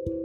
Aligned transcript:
Halo, 0.00 0.16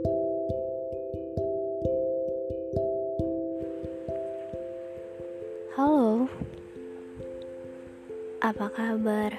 apa 8.40 8.72
kabar? 8.72 9.36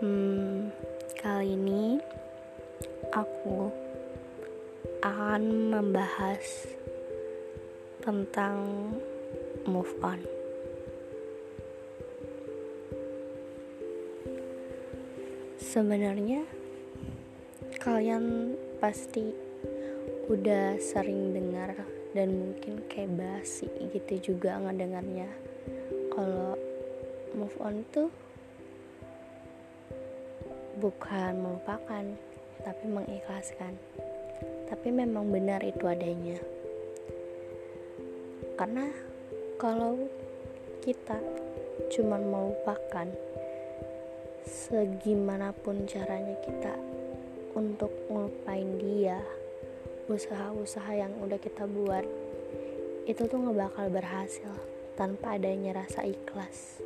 Hmm, 0.00 0.72
kali 1.20 1.52
ini 1.52 2.00
aku 3.12 3.68
akan 5.04 5.68
membahas 5.68 6.72
tentang 8.00 8.96
move 9.68 9.92
on. 10.00 10.24
Sebenarnya 15.60 16.59
kalian 17.80 18.52
pasti 18.76 19.32
udah 20.28 20.76
sering 20.76 21.32
dengar 21.32 21.72
dan 22.12 22.28
mungkin 22.36 22.84
kayak 22.92 23.16
basi 23.16 23.72
gitu 23.96 24.36
juga 24.36 24.60
ngedengarnya. 24.60 25.24
Kalau 26.12 26.60
move 27.32 27.56
on 27.56 27.80
tuh 27.88 28.12
bukan 30.76 31.40
melupakan 31.40 32.04
tapi 32.60 32.84
mengikhlaskan. 32.84 33.72
Tapi 34.68 34.88
memang 34.92 35.32
benar 35.32 35.64
itu 35.64 35.88
adanya. 35.88 36.36
Karena 38.60 38.92
kalau 39.56 39.96
kita 40.84 41.16
cuman 41.96 42.28
melupakan 42.28 43.08
segimanapun 44.44 45.88
caranya 45.88 46.36
kita 46.44 46.99
untuk 47.54 47.90
ngelupain 48.10 48.70
dia. 48.78 49.20
Usaha-usaha 50.10 50.92
yang 50.94 51.14
udah 51.22 51.38
kita 51.38 51.66
buat 51.66 52.02
itu 53.06 53.26
tuh 53.26 53.38
nggak 53.42 53.58
bakal 53.58 53.86
berhasil 53.90 54.52
tanpa 54.94 55.40
adanya 55.40 55.82
rasa 55.82 56.04
ikhlas. 56.06 56.84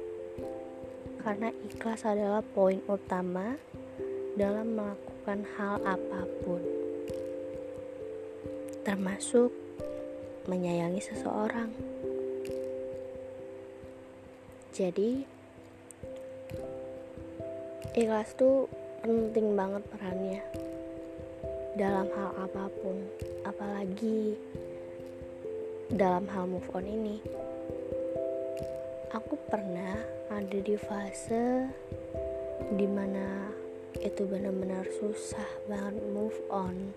Karena 1.25 1.51
ikhlas 1.65 2.05
adalah 2.05 2.45
poin 2.45 2.81
utama 2.87 3.57
dalam 4.37 4.77
melakukan 4.77 5.41
hal 5.57 5.81
apa 5.83 6.21
pun. 6.45 6.63
Termasuk 8.85 9.51
menyayangi 10.45 11.01
seseorang. 11.01 11.73
Jadi 14.75 15.25
ikhlas 17.95 18.35
tuh 18.35 18.67
penting 19.05 19.53
banget 19.53 19.85
perannya 19.93 20.41
dalam 21.77 22.09
hal 22.09 22.33
apa 22.41 22.73
pun 22.81 22.97
apalagi 23.45 24.33
dalam 25.93 26.25
hal 26.25 26.49
move 26.49 26.65
on 26.73 26.89
ini. 26.89 27.21
Aku 29.13 29.37
pernah 29.53 30.01
ada 30.33 30.57
di 30.57 30.73
fase 30.81 31.69
di 32.73 32.89
mana 32.89 33.53
itu 34.01 34.25
benar-benar 34.25 34.89
susah 34.97 35.53
banget 35.69 36.01
move 36.09 36.41
on 36.49 36.97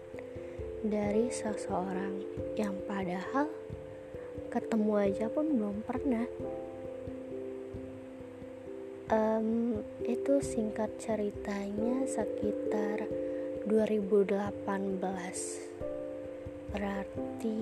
dari 0.88 1.28
seseorang 1.28 2.24
yang 2.56 2.80
padahal 2.88 3.52
ketemu 4.48 4.94
aja 4.96 5.28
pun 5.28 5.60
belum 5.60 5.84
pernah 5.84 6.24
um, 9.12 9.80
itu 10.04 10.40
singkat 10.44 10.92
ceritanya 11.00 12.04
sekitar 12.08 13.08
2018 13.68 14.68
berarti 16.72 17.60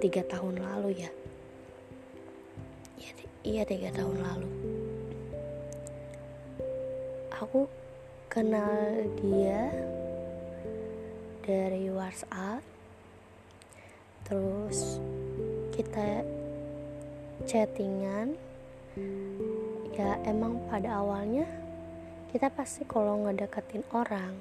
tiga 0.00 0.22
tahun 0.24 0.60
lalu 0.60 1.04
ya? 1.04 1.10
Iya, 3.48 3.64
tiga 3.64 3.88
tahun 3.96 4.18
lalu. 4.20 4.50
Aku 7.32 7.64
kenal 8.28 9.08
dia 9.24 9.72
dari 11.46 11.88
WhatsApp. 11.88 12.60
Terus 14.28 15.00
kita 15.72 16.26
chattingan 17.48 18.36
ya 19.98 20.14
emang 20.22 20.62
pada 20.70 21.02
awalnya 21.02 21.42
kita 22.30 22.54
pasti 22.54 22.86
kalau 22.86 23.26
ngedeketin 23.26 23.82
orang 23.90 24.38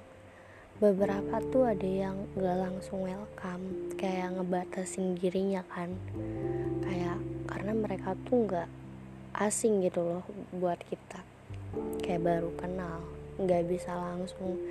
beberapa 0.77 1.41
tuh 1.49 1.73
ada 1.73 1.89
yang 1.89 2.29
gak 2.37 2.61
langsung 2.61 3.01
welcome 3.01 3.89
kayak 3.97 4.37
ngebatasin 4.37 5.17
dirinya 5.17 5.65
kan. 5.65 5.97
Kayak 6.85 7.17
karena 7.49 7.73
mereka 7.73 8.13
tuh 8.29 8.45
nggak 8.45 8.69
asing 9.41 9.81
gitu 9.81 10.05
loh 10.05 10.21
buat 10.53 10.77
kita. 10.85 11.25
Kayak 12.05 12.21
baru 12.21 12.53
kenal 12.61 13.01
nggak 13.41 13.65
bisa 13.65 13.97
langsung 13.97 14.61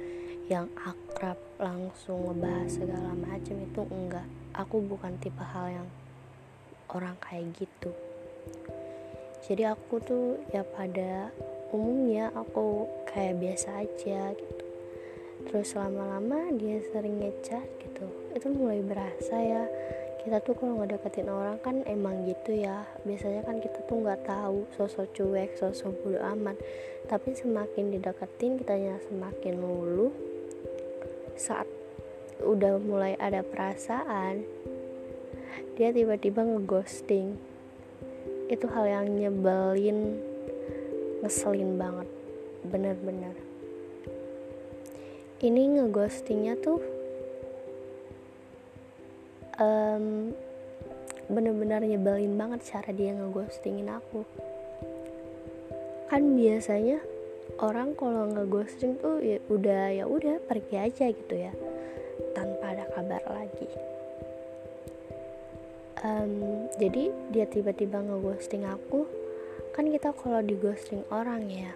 yang 0.47 0.71
akrab 0.79 1.35
langsung 1.59 2.31
ngebahas 2.31 2.71
segala 2.71 3.11
macam 3.19 3.59
itu 3.59 3.83
enggak 3.91 4.27
aku 4.55 4.79
bukan 4.87 5.19
tipe 5.19 5.43
hal 5.43 5.83
yang 5.83 5.89
orang 6.95 7.19
kayak 7.19 7.51
gitu 7.59 7.91
jadi 9.47 9.79
aku 9.79 10.03
tuh 10.03 10.43
ya 10.51 10.67
pada 10.67 11.31
umumnya 11.71 12.35
aku 12.35 12.91
kayak 13.07 13.39
biasa 13.39 13.87
aja 13.87 14.35
gitu. 14.35 14.65
Terus 15.47 15.71
lama-lama 15.79 16.51
dia 16.59 16.83
sering 16.91 17.23
ngechat 17.23 17.63
gitu. 17.79 18.11
Itu 18.35 18.51
mulai 18.51 18.83
berasa 18.83 19.39
ya. 19.39 19.71
Kita 20.27 20.43
tuh 20.43 20.59
kalau 20.59 20.83
ngedeketin 20.83 21.31
orang 21.31 21.63
kan 21.63 21.87
emang 21.87 22.27
gitu 22.27 22.59
ya. 22.59 22.83
Biasanya 23.07 23.47
kan 23.47 23.63
kita 23.63 23.87
tuh 23.87 24.03
nggak 24.03 24.27
tahu 24.27 24.67
sosok 24.75 25.15
cuek 25.15 25.55
sosok 25.55 25.95
bodo 26.03 26.19
amat. 26.35 26.59
Tapi 27.07 27.39
semakin 27.39 27.95
dideketin 27.95 28.59
kitanya 28.59 28.99
semakin 29.07 29.63
lulu 29.63 30.11
saat 31.39 31.71
udah 32.43 32.83
mulai 32.83 33.15
ada 33.17 33.47
perasaan 33.47 34.45
dia 35.77 35.93
tiba-tiba 35.93 36.41
ngeghosting 36.41 37.37
itu 38.47 38.67
hal 38.71 38.87
yang 38.87 39.07
nyebelin 39.11 40.23
ngeselin 41.23 41.75
banget 41.75 42.09
bener-bener. 42.67 43.35
Ini 45.43 45.63
ngeghostingnya 45.79 46.55
tuh 46.63 46.81
um, 49.61 50.33
bener-bener 51.27 51.83
nyebelin 51.85 52.35
banget 52.39 52.61
cara 52.71 52.91
dia 52.95 53.13
ngeghostingin 53.13 53.91
aku. 53.91 54.23
Kan 56.07 56.39
biasanya 56.39 57.03
orang 57.63 57.97
kalau 57.99 58.31
ngeghosting 58.31 58.99
tuh 59.01 59.19
ya 59.23 59.39
udah 59.49 59.91
ya 59.91 60.05
udah 60.05 60.39
pergi 60.45 60.77
aja 60.77 61.07
gitu 61.11 61.35
ya 61.35 61.53
um, 66.27 66.67
jadi 66.83 67.15
dia 67.31 67.47
tiba-tiba 67.47 68.03
ngeghosting 68.03 68.67
aku. 68.67 69.07
Kan 69.71 69.95
kita 69.95 70.11
kalau 70.11 70.43
di 70.43 70.59
ghosting 70.59 71.07
orang 71.15 71.47
ya 71.47 71.71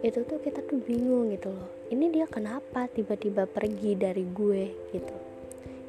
itu 0.00 0.24
tuh 0.24 0.40
kita 0.40 0.64
tuh 0.64 0.80
bingung 0.80 1.28
gitu 1.28 1.52
loh. 1.52 1.68
Ini 1.92 2.08
dia 2.08 2.24
kenapa 2.24 2.88
tiba-tiba 2.88 3.44
pergi 3.44 3.92
dari 3.92 4.24
gue 4.24 4.64
gitu? 4.96 5.16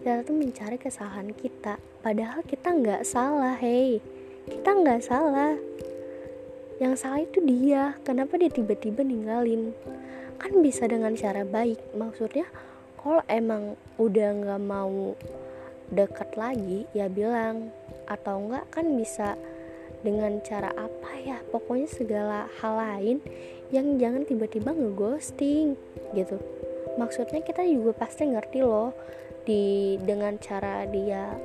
Kita 0.04 0.28
tuh 0.28 0.36
mencari 0.36 0.76
kesalahan 0.76 1.32
kita 1.32 1.80
padahal 2.04 2.44
kita 2.44 2.76
nggak 2.76 3.08
salah 3.08 3.56
hei 3.56 4.04
kita 4.50 4.70
nggak 4.74 5.02
salah. 5.06 5.54
Yang 6.82 6.94
salah 6.98 7.22
itu 7.22 7.40
dia. 7.46 7.94
Kenapa 8.02 8.42
dia 8.42 8.50
tiba-tiba 8.50 9.06
ninggalin? 9.06 9.70
Kan 10.42 10.66
bisa 10.66 10.90
dengan 10.90 11.14
cara 11.14 11.46
baik. 11.46 11.78
Maksudnya 11.94 12.50
kalau 12.98 13.22
emang 13.30 13.78
udah 14.02 14.30
nggak 14.42 14.62
mau 14.66 15.14
dekat 15.92 16.34
lagi 16.40 16.88
ya 16.96 17.12
bilang. 17.12 17.70
Atau 18.08 18.48
enggak 18.48 18.66
kan 18.72 18.88
bisa 18.96 19.36
dengan 20.02 20.40
cara 20.42 20.72
apa 20.74 21.12
ya? 21.22 21.38
Pokoknya 21.52 21.88
segala 21.92 22.40
hal 22.64 22.74
lain 22.80 23.18
yang 23.70 24.00
jangan 24.00 24.24
tiba-tiba 24.28 24.72
ngeghosting 24.76 25.76
gitu. 26.16 26.40
Maksudnya 27.00 27.40
kita 27.44 27.64
juga 27.64 27.96
pasti 27.96 28.28
ngerti 28.28 28.60
loh 28.64 28.92
di 29.48 29.96
dengan 30.04 30.36
cara 30.38 30.84
dia 30.88 31.36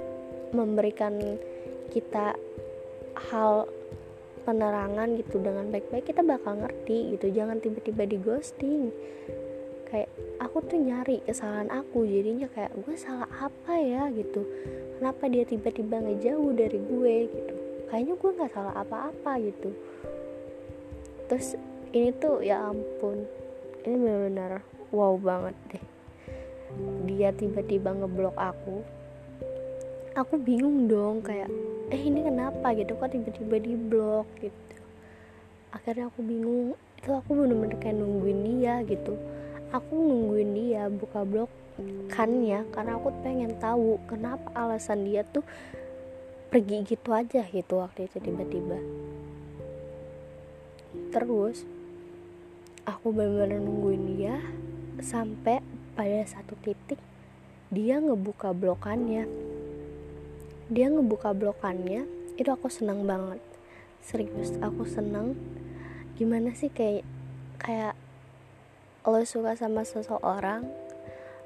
memberikan 0.51 1.17
kita 1.91 2.35
hal 3.31 3.67
penerangan 4.47 5.19
gitu 5.19 5.43
dengan 5.43 5.71
baik-baik 5.75 6.07
kita 6.07 6.23
bakal 6.23 6.55
ngerti 6.59 7.19
gitu. 7.19 7.31
Jangan 7.35 7.59
tiba-tiba 7.59 8.03
di 8.07 8.17
ghosting 8.19 8.95
kayak 9.87 10.11
aku 10.43 10.59
tuh 10.67 10.79
nyari 10.83 11.23
kesalahan 11.23 11.71
aku 11.71 12.03
jadinya 12.03 12.51
kayak 12.51 12.75
gue 12.83 12.95
salah 12.99 13.31
apa 13.39 13.79
ya? 13.79 14.11
gitu. 14.11 14.43
Kenapa 14.99 15.31
dia 15.31 15.45
tiba-tiba 15.47 16.03
ngejauh 16.03 16.51
dari 16.53 16.79
gue? 16.83 17.17
gitu. 17.31 17.55
Kayaknya 17.87 18.15
gue 18.19 18.31
nggak 18.35 18.53
salah 18.53 18.75
apa-apa 18.83 19.33
gitu. 19.47 19.71
Terus 21.31 21.55
ini 21.95 22.11
tuh 22.19 22.43
ya 22.43 22.67
ampun 22.67 23.27
ini 23.87 23.95
benar-benar 23.95 24.67
wow 24.91 25.15
banget 25.15 25.55
deh. 25.71 25.85
Dia 27.07 27.31
tiba-tiba 27.31 27.95
ngeblok 27.95 28.35
aku. 28.35 28.83
Aku 30.19 30.41
bingung 30.41 30.91
dong 30.91 31.23
kayak 31.23 31.47
eh 31.95 32.03
ini 32.03 32.27
kenapa? 32.27 32.75
gitu. 32.75 32.99
Kok 32.99 33.15
tiba-tiba 33.15 33.57
di 33.63 33.79
blok 33.79 34.27
gitu. 34.43 34.75
Akhirnya 35.71 36.11
aku 36.11 36.27
bingung. 36.27 36.75
Itu 36.99 37.15
aku 37.15 37.39
bener-bener 37.39 37.79
kayak 37.79 38.03
nungguin 38.03 38.59
dia 38.59 38.83
gitu 38.83 39.15
aku 39.77 39.93
nungguin 39.93 40.51
dia 40.57 40.89
buka 40.89 41.23
blok 41.29 41.53
kannya 42.09 42.65
karena 42.73 42.97
aku 42.97 43.13
pengen 43.21 43.53
tahu 43.61 44.01
kenapa 44.09 44.49
alasan 44.57 45.05
dia 45.05 45.21
tuh 45.29 45.45
pergi 46.49 46.89
gitu 46.89 47.13
aja 47.13 47.45
gitu 47.45 47.85
waktu 47.85 48.09
itu 48.09 48.17
tiba-tiba. 48.17 48.81
Terus 51.13 51.69
aku 52.89 53.13
bener-bener 53.13 53.61
nungguin 53.61 54.05
dia 54.17 54.41
sampai 55.05 55.61
pada 55.93 56.25
satu 56.25 56.57
titik 56.65 56.97
dia 57.69 58.01
ngebuka 58.01 58.57
blokannya. 58.57 59.29
Dia 60.73 60.87
ngebuka 60.89 61.37
blokannya 61.37 62.09
itu 62.41 62.49
aku 62.49 62.73
senang 62.73 63.05
banget. 63.05 63.43
Serius 64.01 64.57
aku 64.65 64.89
senang. 64.89 65.37
Gimana 66.17 66.57
sih 66.57 66.73
kayak 66.73 67.05
kayak 67.61 67.99
lo 69.07 69.23
suka 69.23 69.55
sama 69.55 69.87
seseorang 69.87 70.67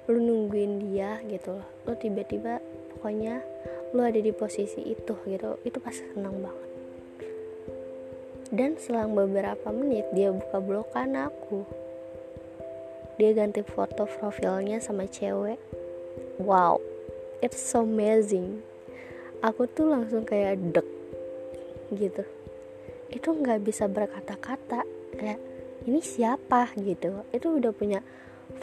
lu 0.09 0.19
nungguin 0.19 0.91
dia 0.91 1.21
gitu 1.29 1.61
lo 1.61 1.93
tiba-tiba 1.95 2.59
pokoknya 2.97 3.45
lo 3.95 4.03
ada 4.03 4.19
di 4.19 4.33
posisi 4.33 4.81
itu 4.89 5.15
gitu 5.29 5.61
itu 5.63 5.79
pasti 5.79 6.09
senang 6.17 6.41
banget. 6.41 6.69
Dan 8.51 8.75
selang 8.83 9.15
beberapa 9.15 9.71
menit 9.71 10.11
dia 10.11 10.35
buka 10.35 10.59
blokan 10.59 11.15
aku. 11.15 11.63
Dia 13.15 13.31
ganti 13.31 13.63
foto 13.63 14.11
profilnya 14.11 14.83
sama 14.83 15.07
cewek. 15.07 15.63
Wow 16.43 16.83
it's 17.41 17.61
so 17.61 17.83
amazing. 17.83 18.61
Aku 19.41 19.65
tuh 19.65 19.89
langsung 19.89 20.29
kayak 20.29 20.61
dek 20.77 20.89
gitu. 21.97 22.25
Itu 23.09 23.33
nggak 23.33 23.65
bisa 23.65 23.89
berkata-kata 23.89 24.85
kayak 25.17 25.41
ini 25.89 26.01
siapa? 26.05 26.69
gitu. 26.77 27.25
Itu 27.33 27.57
udah 27.57 27.73
punya 27.73 28.05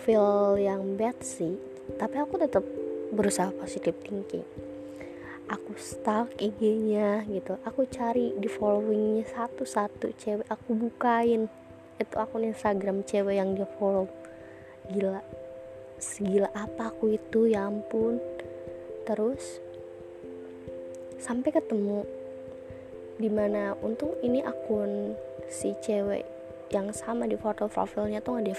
feel 0.06 0.60
yang 0.62 1.00
bad 1.00 1.18
sih. 1.26 1.58
Tapi 1.98 2.16
aku 2.22 2.38
tetap 2.38 2.62
berusaha 3.10 3.50
positive 3.58 3.98
thinking. 4.04 4.46
Aku 5.48 5.80
stalk 5.80 6.36
IG-nya 6.38 7.24
gitu. 7.32 7.56
Aku 7.64 7.88
cari 7.88 8.36
di 8.36 8.52
followingnya 8.52 9.26
satu-satu 9.32 10.12
cewek. 10.20 10.46
Aku 10.52 10.76
bukain 10.76 11.48
itu 11.98 12.16
akun 12.20 12.46
Instagram 12.46 13.02
cewek 13.08 13.40
yang 13.40 13.56
dia 13.56 13.66
follow. 13.80 14.12
Gila. 14.92 15.24
Segila 15.98 16.52
apa 16.54 16.92
aku 16.92 17.16
itu? 17.16 17.48
Ya 17.48 17.66
ampun. 17.66 18.20
Terus 19.08 19.64
sampai 21.18 21.50
ketemu. 21.56 22.04
Di 23.18 23.32
mana 23.32 23.74
untung 23.82 24.14
ini 24.22 24.44
akun 24.44 25.16
si 25.48 25.74
cewek 25.82 26.37
yang 26.74 26.92
sama 26.92 27.28
di 27.28 27.40
foto 27.40 27.72
profilnya 27.72 28.20
tuh 28.20 28.40
nggak 28.40 28.48
di 28.48 28.56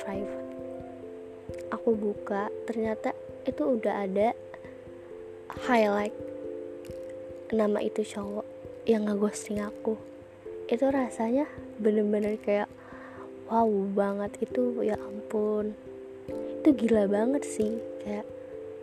aku 1.72 1.92
buka 1.92 2.48
ternyata 2.64 3.12
itu 3.44 3.64
udah 3.64 4.04
ada 4.04 4.32
highlight 5.68 6.12
nama 7.48 7.80
itu 7.80 8.04
cowok 8.04 8.44
yang 8.84 9.08
ngeghosting 9.08 9.60
aku. 9.60 9.96
Itu 10.68 10.88
rasanya 10.92 11.48
bener-bener 11.80 12.36
kayak 12.40 12.68
wow 13.48 13.68
banget 13.96 14.36
itu 14.44 14.84
ya 14.84 15.00
ampun. 15.00 15.72
Itu 16.60 16.76
gila 16.76 17.08
banget 17.08 17.44
sih 17.48 17.80
kayak 18.04 18.28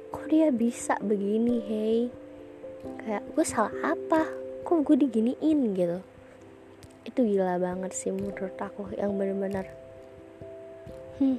kok 0.09 0.25
dia 0.29 0.49
bisa 0.49 0.97
begini 1.01 1.61
hey? 1.61 1.99
Kayak 3.05 3.23
gue 3.33 3.45
salah 3.45 3.73
apa? 3.81 4.29
Kok 4.65 4.81
gue 4.81 5.05
diginiin? 5.05 5.77
Gitu 5.77 6.14
itu 7.05 7.37
gila 7.37 7.61
banget 7.61 7.93
sih 7.93 8.09
menurut 8.09 8.57
aku 8.57 8.89
yang 8.97 9.13
bener-bener. 9.13 9.69
Hmm, 11.21 11.37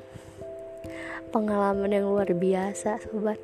pengalaman 1.35 1.91
yang 1.91 2.07
luar 2.07 2.31
biasa 2.31 3.03
sobat. 3.03 3.37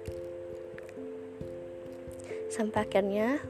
Sampai 2.46 2.86
akhirnya 2.86 3.42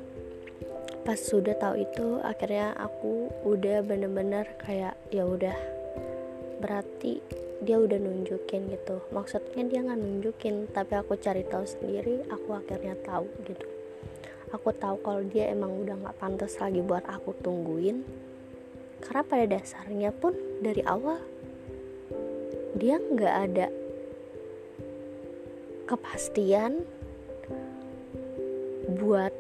pas 1.05 1.21
sudah 1.21 1.53
tahu 1.59 1.85
itu 1.85 2.23
akhirnya 2.25 2.73
aku 2.81 3.29
udah 3.45 3.85
bener-bener 3.85 4.49
kayak 4.65 4.97
ya 5.13 5.29
udah. 5.29 5.55
Berarti 6.65 7.21
dia 7.61 7.77
udah 7.77 8.01
nunjukin 8.01 8.73
gitu. 8.73 9.05
Maksudnya 9.13 9.69
dia 9.69 9.85
nggak 9.85 10.01
nunjukin 10.01 10.67
tapi 10.73 10.97
aku 10.97 11.21
cari 11.21 11.45
tahu 11.45 11.69
sendiri 11.69 12.25
aku 12.33 12.57
akhirnya 12.57 12.97
tahu 13.05 13.29
gitu. 13.45 13.69
Aku 14.57 14.73
tahu 14.73 14.97
kalau 15.05 15.23
dia 15.29 15.53
emang 15.53 15.71
udah 15.85 15.97
nggak 16.03 16.17
pantas 16.17 16.57
lagi 16.57 16.81
buat 16.81 17.05
aku 17.05 17.37
tungguin 17.45 18.32
karena 19.03 19.23
pada 19.27 19.45
dasarnya 19.59 20.11
pun 20.15 20.33
dari 20.63 20.81
awal 20.87 21.19
dia 22.79 22.97
nggak 22.97 23.37
ada 23.51 23.67
kepastian 25.91 26.87
buat 28.97 29.35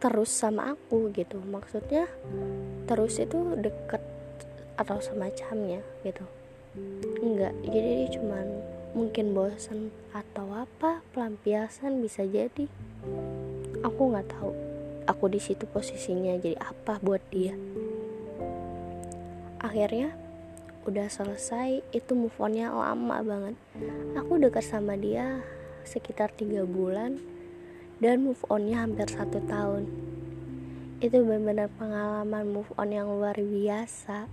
terus 0.00 0.30
sama 0.32 0.72
aku 0.72 1.12
gitu. 1.12 1.42
Maksudnya 1.42 2.08
terus 2.88 3.20
itu 3.20 3.58
deket 3.58 4.00
atau 4.80 5.02
semacamnya 5.02 5.84
gitu. 6.06 6.24
Enggak 7.20 7.52
jadi 7.68 7.90
dia 8.06 8.08
cuman 8.16 8.46
mungkin 8.96 9.36
bosan 9.36 9.92
atau 10.16 10.48
apa 10.56 11.04
pelampiasan 11.12 12.00
bisa 12.00 12.24
jadi. 12.24 12.64
Aku 13.84 14.00
nggak 14.08 14.28
tahu. 14.32 14.52
Aku 15.06 15.30
di 15.30 15.38
situ 15.38 15.68
posisinya 15.70 16.34
jadi 16.40 16.58
apa 16.58 16.98
buat 16.98 17.22
dia 17.30 17.54
akhirnya 19.66 20.14
udah 20.86 21.10
selesai 21.10 21.82
itu 21.90 22.14
move 22.14 22.38
onnya 22.38 22.70
lama 22.70 23.18
banget. 23.26 23.58
Aku 24.14 24.38
dekat 24.38 24.62
sama 24.62 24.94
dia 24.94 25.42
sekitar 25.82 26.30
tiga 26.30 26.62
bulan 26.62 27.18
dan 27.98 28.22
move 28.22 28.38
onnya 28.46 28.86
hampir 28.86 29.10
satu 29.10 29.42
tahun. 29.50 29.90
Itu 31.02 31.26
benar-benar 31.26 31.74
pengalaman 31.74 32.54
move 32.54 32.70
on 32.78 32.94
yang 32.94 33.10
luar 33.10 33.34
biasa. 33.34 34.30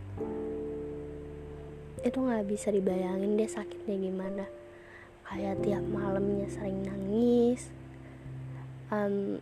Itu 2.06 2.22
nggak 2.22 2.46
bisa 2.46 2.70
dibayangin 2.70 3.34
dia 3.34 3.50
sakitnya 3.50 3.98
gimana. 3.98 4.46
Kayak 5.26 5.58
tiap 5.66 5.84
malamnya 5.90 6.46
sering 6.54 6.86
nangis 6.86 7.74
um, 8.94 9.42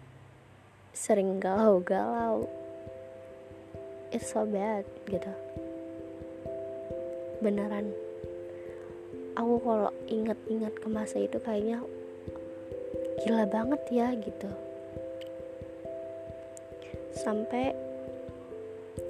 sering 0.96 1.44
galau-galau. 1.44 2.48
It's 4.16 4.32
so 4.32 4.48
bad 4.48 4.88
gitu 5.12 5.51
beneran. 7.42 7.90
Aku 9.36 9.58
kalau 9.66 9.90
inget-inget 10.06 10.78
ke 10.78 10.88
masa 10.88 11.18
itu 11.18 11.42
kayaknya 11.42 11.82
gila 13.26 13.46
banget 13.50 13.82
ya 13.90 14.08
gitu. 14.16 14.50
Sampai 17.18 17.74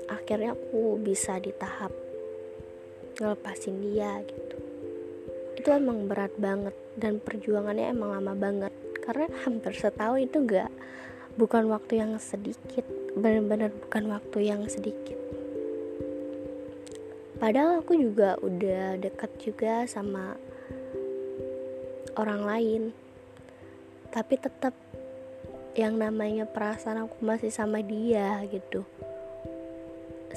akhirnya 0.08 0.56
aku 0.56 1.00
bisa 1.00 1.38
di 1.38 1.52
tahap 1.56 1.92
ngelepasin 3.20 3.78
dia 3.84 4.24
gitu. 4.24 4.58
Itu 5.60 5.70
emang 5.76 6.08
berat 6.10 6.34
banget 6.40 6.74
dan 6.98 7.22
perjuangannya 7.22 7.92
emang 7.92 8.18
lama 8.18 8.34
banget. 8.34 8.74
Karena 9.04 9.28
hampir 9.44 9.76
setahun 9.76 10.24
itu 10.24 10.42
gak 10.48 10.72
bukan 11.36 11.72
waktu 11.72 12.04
yang 12.04 12.16
sedikit 12.20 12.84
benar-benar 13.16 13.72
bukan 13.72 14.04
waktu 14.12 14.52
yang 14.52 14.68
sedikit 14.68 15.16
padahal 17.42 17.82
aku 17.82 17.98
juga 17.98 18.38
udah 18.38 19.02
dekat 19.02 19.32
juga 19.42 19.90
sama 19.90 20.38
orang 22.14 22.42
lain. 22.46 22.84
Tapi 24.14 24.38
tetap 24.38 24.78
yang 25.74 25.98
namanya 25.98 26.46
perasaan 26.46 27.02
aku 27.10 27.18
masih 27.26 27.50
sama 27.50 27.82
dia 27.82 28.46
gitu. 28.46 28.86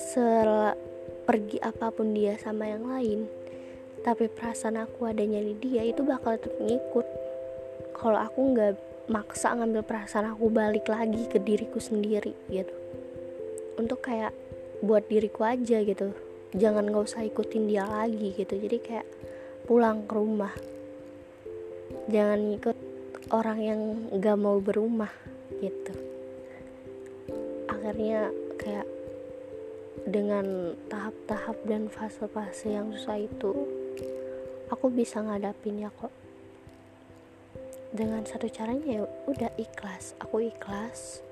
Sel 0.00 0.72
pergi 1.28 1.60
apa 1.60 1.92
pun 1.92 2.16
dia 2.16 2.40
sama 2.40 2.72
yang 2.72 2.88
lain 2.88 3.44
tapi 4.04 4.28
perasaan 4.28 4.76
aku 4.84 5.08
adanya 5.08 5.40
di 5.40 5.56
dia 5.56 5.80
itu 5.80 6.04
bakal 6.04 6.36
tetap 6.36 6.52
ngikut. 6.60 7.08
Kalau 7.96 8.20
aku 8.20 8.52
nggak 8.52 8.76
maksa 9.08 9.56
ngambil 9.56 9.80
perasaan 9.80 10.28
aku 10.28 10.52
balik 10.52 10.84
lagi 10.92 11.24
ke 11.24 11.40
diriku 11.40 11.80
sendiri 11.80 12.36
gitu. 12.52 12.74
Untuk 13.80 14.04
kayak 14.04 14.36
buat 14.84 15.08
diriku 15.08 15.48
aja 15.48 15.80
gitu 15.80 16.12
jangan 16.54 16.86
nggak 16.86 17.04
usah 17.04 17.26
ikutin 17.26 17.66
dia 17.66 17.84
lagi 17.84 18.30
gitu. 18.34 18.54
Jadi 18.54 18.78
kayak 18.78 19.08
pulang 19.66 20.06
ke 20.06 20.14
rumah. 20.14 20.54
Jangan 22.06 22.40
ikut 22.54 22.78
orang 23.34 23.58
yang 23.60 23.80
nggak 24.14 24.38
mau 24.38 24.62
berumah 24.62 25.10
gitu. 25.58 25.94
Akhirnya 27.66 28.30
kayak 28.60 28.86
dengan 30.04 30.76
tahap-tahap 30.92 31.56
dan 31.64 31.88
fase-fase 31.88 32.70
yang 32.70 32.92
susah 32.92 33.18
itu 33.18 33.52
aku 34.70 34.92
bisa 34.92 35.18
ngadapin 35.20 35.82
ya 35.82 35.90
kok. 35.90 36.12
Dengan 37.94 38.26
satu 38.26 38.50
caranya 38.50 39.02
ya 39.02 39.02
udah 39.30 39.50
ikhlas. 39.58 40.18
Aku 40.18 40.42
ikhlas 40.42 41.22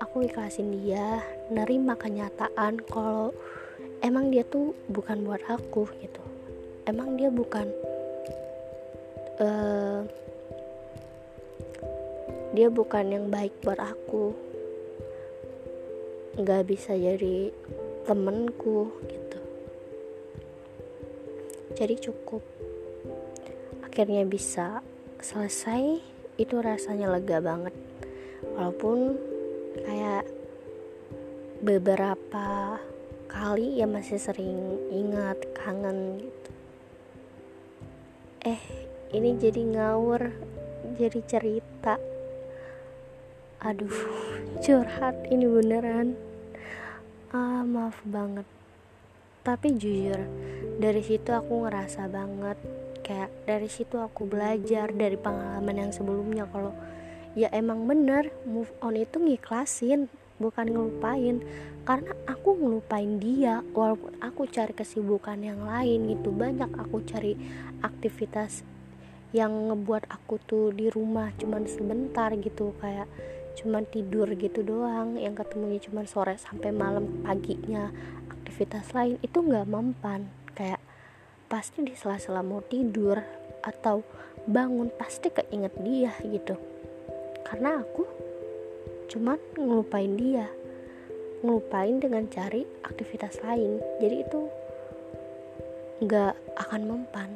aku 0.00 0.24
ikhlasin 0.26 0.72
dia 0.80 1.20
nerima 1.52 1.94
kenyataan 1.94 2.80
kalau 2.88 3.36
emang 4.00 4.32
dia 4.32 4.44
tuh 4.44 4.72
bukan 4.88 5.24
buat 5.24 5.44
aku 5.48 5.88
gitu. 6.00 6.22
Emang 6.88 7.14
dia 7.20 7.28
bukan 7.28 7.68
uh, 9.40 10.02
dia 12.56 12.68
bukan 12.72 13.04
yang 13.08 13.26
baik 13.28 13.54
buat 13.62 13.78
aku. 13.78 14.34
Nggak 16.40 16.62
bisa 16.66 16.96
jadi 16.96 17.52
temenku 18.08 18.90
gitu. 19.06 19.40
Jadi 21.76 21.94
cukup. 22.00 22.42
Akhirnya 23.86 24.24
bisa 24.26 24.82
selesai 25.20 26.00
itu 26.40 26.56
rasanya 26.58 27.12
lega 27.12 27.38
banget. 27.38 27.76
Walaupun 28.56 29.14
kayak 29.84 30.24
beberapa 31.60 32.80
kali 33.30 33.78
ya 33.78 33.86
masih 33.86 34.18
sering 34.18 34.58
ingat 34.90 35.38
kangen 35.54 36.18
gitu. 36.18 36.50
Eh 38.42 38.62
ini 39.14 39.38
jadi 39.38 39.62
ngawur 39.62 40.34
jadi 40.98 41.20
cerita. 41.30 41.94
Aduh 43.62 43.94
curhat 44.58 45.14
ini 45.30 45.46
beneran. 45.46 46.18
Ah 47.30 47.62
maaf 47.62 48.02
banget. 48.02 48.44
Tapi 49.46 49.78
jujur 49.78 50.18
dari 50.82 51.02
situ 51.06 51.30
aku 51.30 51.70
ngerasa 51.70 52.10
banget. 52.10 52.58
Kayak 53.06 53.30
dari 53.46 53.70
situ 53.70 54.02
aku 54.02 54.26
belajar 54.26 54.90
dari 54.90 55.14
pengalaman 55.14 55.86
yang 55.86 55.92
sebelumnya. 55.94 56.50
Kalau 56.50 56.74
ya 57.38 57.46
emang 57.54 57.86
bener 57.86 58.34
move 58.42 58.74
on 58.82 58.98
itu 58.98 59.22
ngiklasin 59.22 60.10
bukan 60.40 60.66
ngelupain. 60.66 61.44
Karena 61.84 62.12
aku 62.24 62.56
ngelupain 62.56 63.20
dia 63.20 63.60
walaupun 63.76 64.16
aku 64.24 64.48
cari 64.48 64.72
kesibukan 64.72 65.38
yang 65.38 65.62
lain 65.62 66.10
gitu. 66.16 66.32
Banyak 66.32 66.74
aku 66.80 67.04
cari 67.04 67.36
aktivitas 67.84 68.64
yang 69.30 69.70
ngebuat 69.70 70.10
aku 70.10 70.42
tuh 70.42 70.74
di 70.74 70.90
rumah 70.90 71.30
cuman 71.38 71.62
sebentar 71.70 72.34
gitu 72.34 72.74
kayak 72.82 73.06
cuman 73.60 73.84
tidur 73.86 74.26
gitu 74.34 74.64
doang. 74.64 75.20
Yang 75.20 75.44
ketemunya 75.44 75.78
cuman 75.84 76.04
sore 76.08 76.34
sampai 76.40 76.72
malam 76.72 77.22
paginya 77.22 77.92
aktivitas 78.32 78.90
lain 78.96 79.20
itu 79.20 79.38
nggak 79.38 79.68
mempan. 79.68 80.26
Kayak 80.56 80.80
pasti 81.48 81.84
di 81.84 81.96
sela-sela 81.96 82.44
mau 82.44 82.60
tidur 82.64 83.20
atau 83.60 84.04
bangun 84.48 84.88
pasti 84.94 85.28
keinget 85.28 85.74
dia 85.80 86.12
gitu. 86.24 86.56
Karena 87.44 87.82
aku 87.82 88.19
cuman 89.10 89.36
ngelupain 89.58 90.14
dia. 90.14 90.46
Ngelupain 91.42 91.98
dengan 91.98 92.30
cari 92.30 92.62
aktivitas 92.86 93.42
lain. 93.42 93.82
Jadi 93.98 94.16
itu 94.22 94.40
nggak 96.06 96.34
akan 96.56 96.80
mempan. 96.86 97.30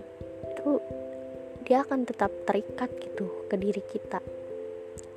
Itu 0.55 0.79
dia 1.67 1.83
akan 1.83 2.07
tetap 2.07 2.31
terikat 2.47 2.95
gitu 3.03 3.27
ke 3.51 3.59
diri 3.59 3.83
kita. 3.83 4.23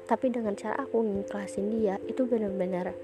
Tapi 0.10 0.34
dengan 0.34 0.58
cara 0.58 0.82
aku 0.82 1.00
ngiklasin 1.00 1.78
dia 1.78 2.02
itu 2.10 2.26
benar-benar 2.26 2.98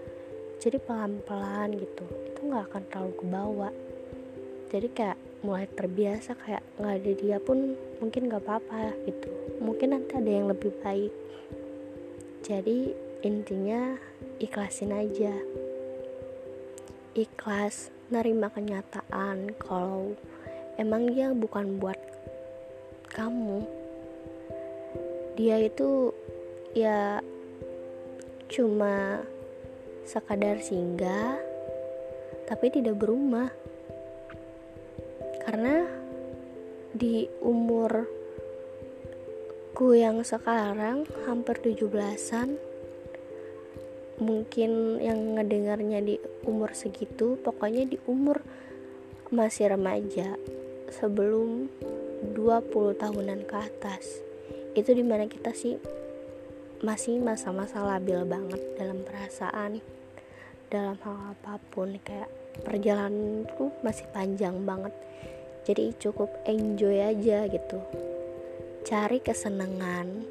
jadi 0.57 0.81
pelan-pelan 0.81 1.77
gitu. 1.77 2.03
Itu 2.33 2.49
nggak 2.49 2.73
akan 2.73 2.81
terlalu 2.89 3.13
ke 3.15 3.25
bawah 3.29 3.73
jadi 4.73 4.89
kayak 4.89 5.17
mulai 5.45 5.69
terbiasa 5.69 6.33
kayak 6.33 6.65
nggak 6.81 6.95
ada 6.97 7.11
dia 7.13 7.37
pun 7.37 7.77
mungkin 8.01 8.25
nggak 8.25 8.41
apa-apa 8.41 8.97
gitu. 9.05 9.29
Mungkin 9.61 9.93
nanti 9.93 10.17
ada 10.17 10.31
yang 10.33 10.49
lebih 10.49 10.73
baik. 10.81 11.13
Jadi 12.41 12.89
intinya 13.23 13.95
ikhlasin 14.43 14.91
aja. 14.91 15.31
Ikhlas 17.15 17.87
nerima 18.11 18.51
kenyataan 18.51 19.55
kalau 19.55 20.11
emang 20.75 21.07
dia 21.07 21.31
bukan 21.31 21.79
buat 21.79 21.95
kamu. 23.15 23.63
Dia 25.39 25.63
itu 25.63 26.11
ya 26.75 27.23
cuma 28.51 29.23
sekadar 30.03 30.59
singgah 30.59 31.39
tapi 32.43 32.75
tidak 32.75 32.99
berumah. 32.99 33.47
Karena 35.47 35.87
di 36.91 37.23
umurku 37.39 38.11
yang 39.95 40.27
sekarang 40.27 41.07
hampir 41.23 41.55
17-an 41.63 42.72
mungkin 44.23 45.03
yang 45.03 45.35
ngedengarnya 45.35 45.99
di 45.99 46.15
umur 46.47 46.71
segitu 46.71 47.35
pokoknya 47.43 47.83
di 47.83 47.99
umur 48.07 48.39
masih 49.29 49.75
remaja 49.75 50.39
sebelum 50.87 51.67
20 52.31 52.95
tahunan 52.95 53.43
ke 53.43 53.55
atas. 53.59 54.23
Itu 54.73 54.95
di 54.95 55.03
mana 55.03 55.27
kita 55.27 55.51
sih 55.51 55.75
masih 56.79 57.19
masa-masa 57.19 57.83
labil 57.83 58.23
banget 58.23 58.59
dalam 58.79 59.03
perasaan 59.03 59.79
dalam 60.67 60.97
hal 61.05 61.37
apa 61.37 61.61
pun 61.69 62.01
kayak 62.01 62.27
perjalanan 62.65 63.45
tuh 63.53 63.69
masih 63.85 64.09
panjang 64.09 64.57
banget. 64.65 64.93
Jadi 65.63 65.95
cukup 66.01 66.33
enjoy 66.49 66.97
aja 66.97 67.45
gitu. 67.47 67.79
Cari 68.83 69.21
kesenangan 69.21 70.27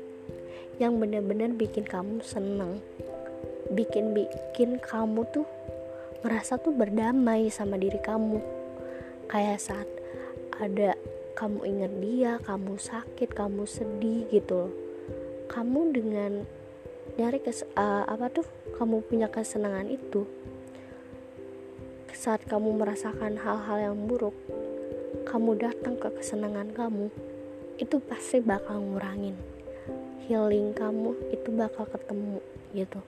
yang 0.77 0.99
bener-bener 0.99 1.55
bikin 1.55 1.87
kamu 1.87 2.21
seneng 2.27 2.83
bikin 3.73 4.13
bikin 4.13 4.77
kamu 4.79 5.25
tuh 5.33 5.49
merasa 6.23 6.61
tuh 6.61 6.71
berdamai 6.71 7.51
sama 7.51 7.81
diri 7.81 7.99
kamu. 7.99 8.39
Kayak 9.27 9.59
saat 9.59 9.89
ada 10.61 10.95
kamu 11.35 11.59
ingat 11.67 11.93
dia 11.99 12.33
kamu 12.45 12.79
sakit 12.79 13.33
kamu 13.33 13.65
sedih 13.65 14.29
gitu 14.31 14.69
loh. 14.69 14.73
Kamu 15.51 15.91
dengan 15.91 16.45
nyari 17.19 17.43
kes 17.43 17.67
uh, 17.75 18.07
apa 18.07 18.31
tuh 18.31 18.47
kamu 18.79 19.03
punya 19.05 19.29
kesenangan 19.29 19.91
itu 19.91 20.25
saat 22.13 22.47
kamu 22.47 22.79
merasakan 22.79 23.35
hal-hal 23.35 23.79
yang 23.91 23.99
buruk 24.07 24.37
kamu 25.27 25.59
datang 25.59 25.99
ke 25.99 26.07
kesenangan 26.13 26.71
kamu 26.71 27.11
itu 27.83 27.99
pasti 28.05 28.39
bakal 28.39 28.79
ngurangin. 28.79 29.35
Healing 30.29 30.71
kamu 30.71 31.19
itu 31.35 31.51
bakal 31.51 31.91
ketemu 31.91 32.39
gitu 32.79 33.03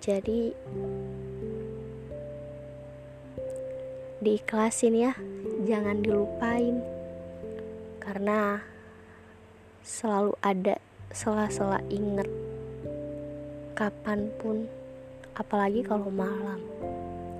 jadi 0.00 0.56
diikhlasin 4.24 4.96
ya 4.96 5.12
jangan 5.68 6.00
dilupain. 6.00 6.80
Karena 8.00 8.64
selalu 9.84 10.32
ada 10.40 10.80
sela-sela 11.12 11.84
inget 11.92 12.28
kapan 13.76 14.32
pun. 14.40 14.64
Apalagi 15.36 15.84
kalau 15.84 16.08
malam. 16.08 16.64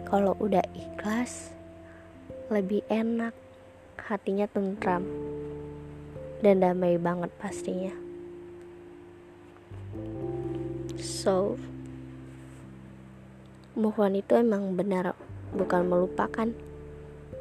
Kalau 0.05 0.37
udah 0.37 0.65
ikhlas 0.77 1.53
lebih 2.53 2.85
enak. 2.93 3.33
Hatinya 4.01 4.49
tentram. 4.51 5.05
Dan 6.45 6.61
damai 6.65 6.97
banget 7.01 7.33
pastinya. 7.41 7.93
So 11.01 11.57
move 13.75 13.99
on 13.99 14.19
itu 14.19 14.39
emang 14.39 14.79
benar 14.79 15.15
bukan 15.55 15.87
melupakan 15.87 16.49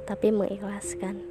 tapi 0.09 0.33
mengikhlaskan 0.33 1.28